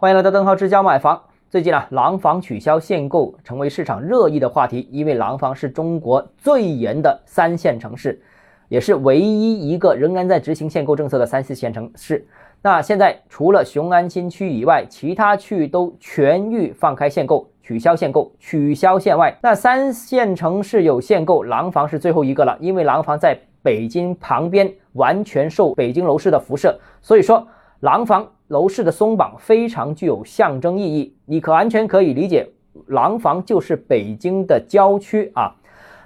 [0.00, 1.20] 欢迎来到邓浩之家买房。
[1.50, 8.18] 最近啊，廊坊取消限购成为市场热议的话题，因为廊坊是中国最严的三线城市，
[8.70, 12.26] 也是唯一一个仍然在执行限购政策的三四线城市。
[12.62, 19.38] 那现在除了雄安新区以外，其他区域都全域放开限购，取消限购，取消限外。
[19.42, 27.46] 那三线城市有限购，廊坊是最后一个了，因为廊坊在北京旁边，完全受北京楼市的辐射，所以说
[27.80, 28.26] 廊坊。
[28.50, 32.48] 楼市的松绑非常具有象征意义，你可完全可以理解，
[32.88, 35.54] 廊坊就是北京的郊区啊。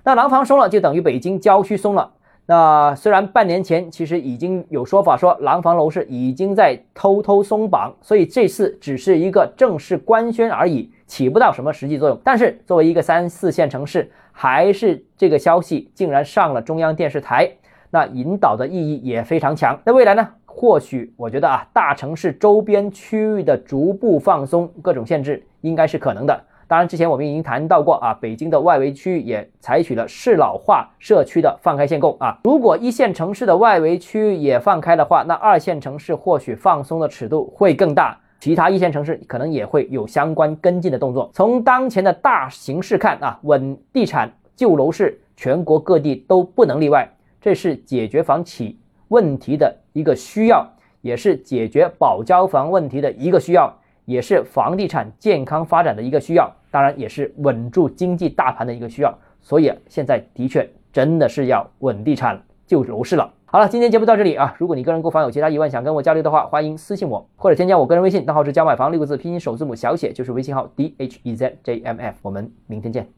[0.05, 2.13] 那廊坊松了，就等于北京郊区松了。
[2.45, 12.21] 那虽然半年前其实已经有说法说廊坊楼市已经在偷偷松绑，所以这次只是一个正式官宣而已，起不到什么实际作用。
[12.23, 17.51] 但是作为一个三四线城市，还是这个消息竟然上了中央电视台，
[17.95, 19.79] 那引导的意义也非常强。
[19.85, 20.29] 那未来呢？
[20.45, 26.37] 或许我觉得啊，大城市周边区域的逐步放松各种限制应该是可能的。
[26.67, 32.37] 当然，之前我们已经谈到过啊，北京的外围区域也采取了适老化社区的放开限购啊。
[32.43, 41.31] 如果一线城市的外围区域也放开的话，那二线城市或许放松的尺度会更大，其他一线城市可能也会有相关跟进的动作。
[41.33, 47.09] 从当前的大形势看啊，稳地产、救楼市，全国各地都不能例外，
[47.45, 48.79] 这是解决房企。
[49.09, 50.67] 问题的一个需要，
[51.03, 53.71] 也是解决保交房问题的一个需要，
[54.07, 59.15] 也是房地产健康发展的一个需要，当然也是稳住经济大盘的一个需要。
[59.43, 63.31] 所以现在的确真的是要稳地产、救楼市了。
[63.45, 64.57] 好了，今天节目到这里啊。
[64.59, 72.17] 如果你个人购房有其他疑问想跟我交流的话，欢迎私信我或者添加我个人微信，账号是教买房六个字拼音首字母小写就是微信号 d h e z j m f。
[72.23, 73.15] 我们明天见。